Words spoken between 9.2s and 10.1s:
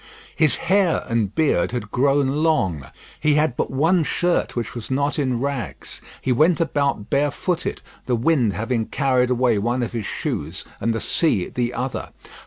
away one of his